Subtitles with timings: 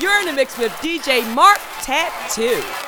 [0.00, 2.87] You're in the mix with DJ Mark Tattoo.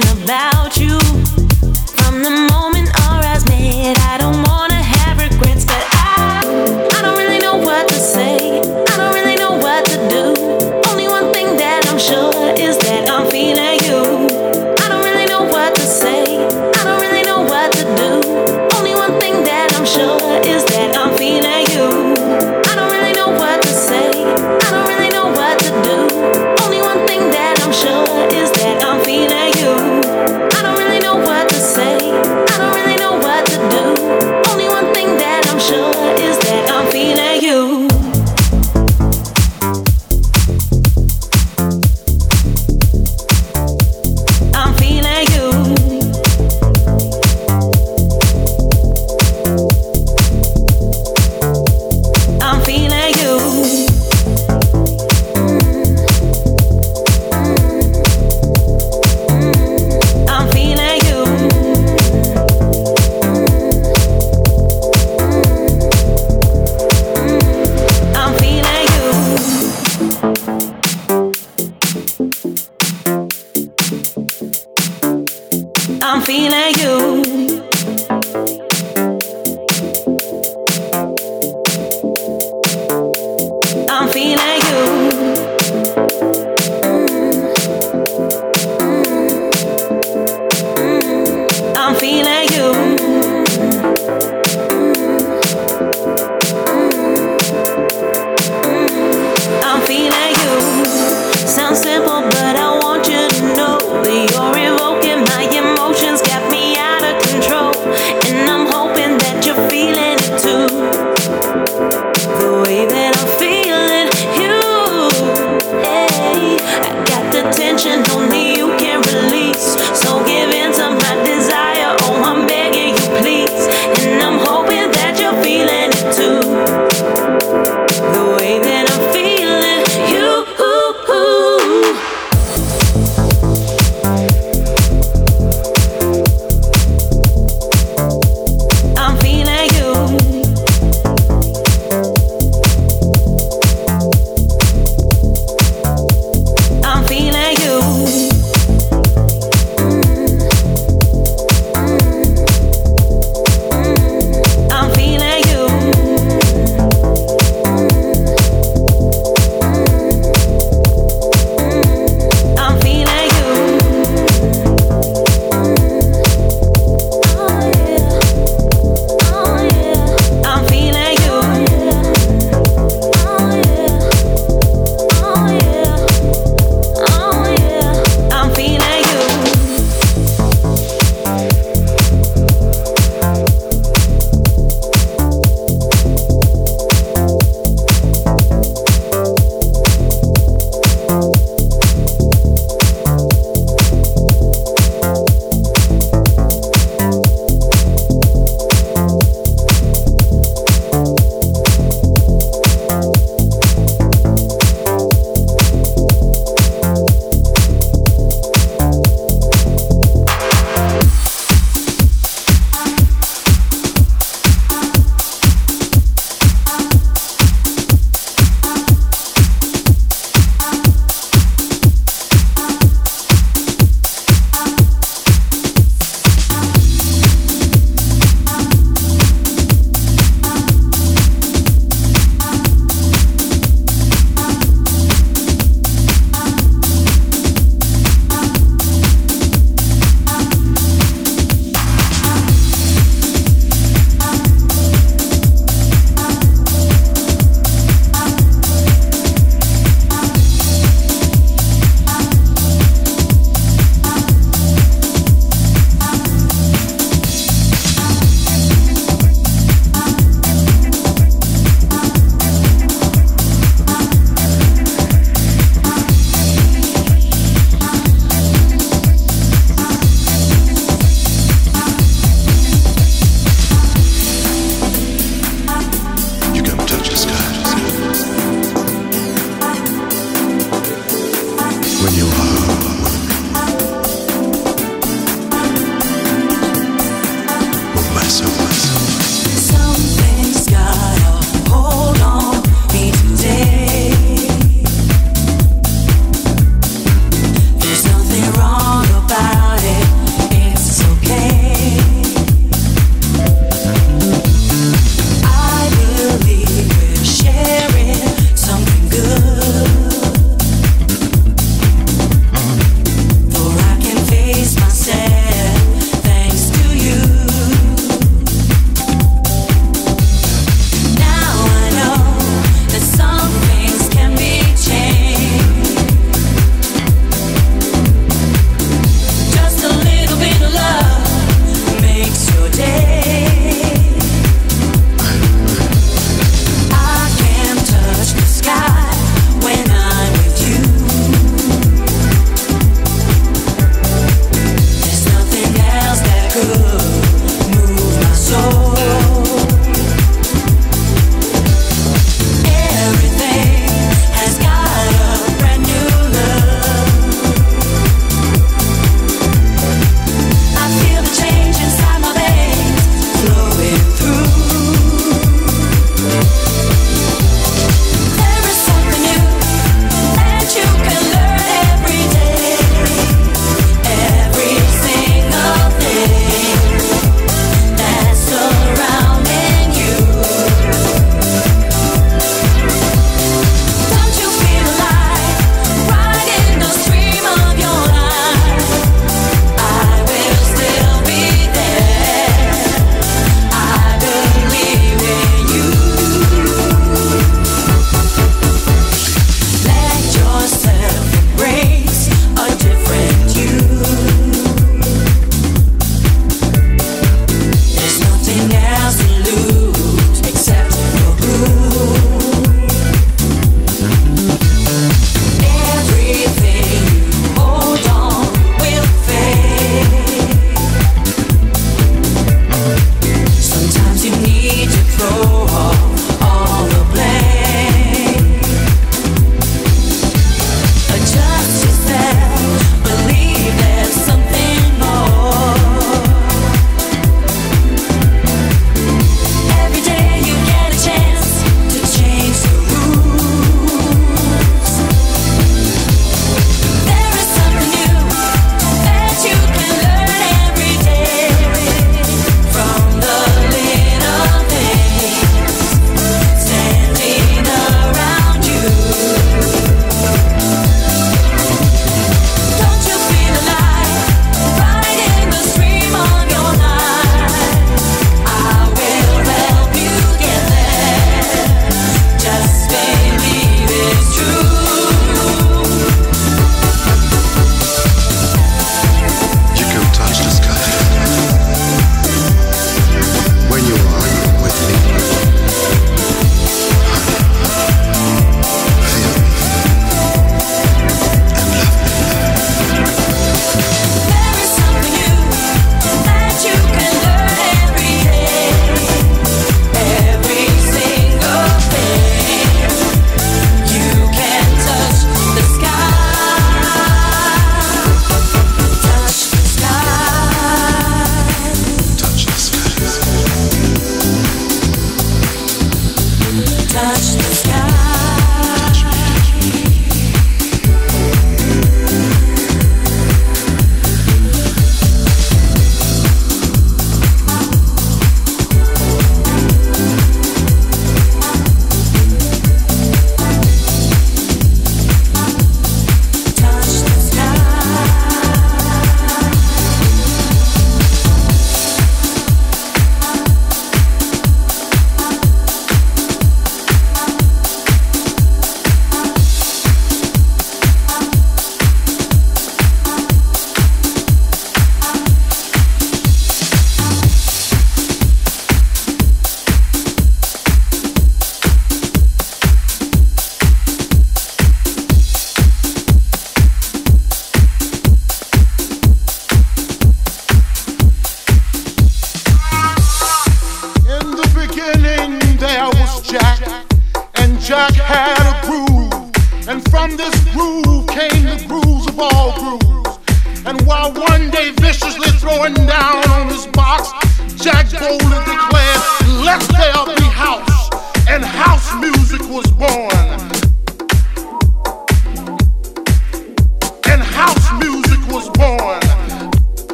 [0.00, 0.53] thinking about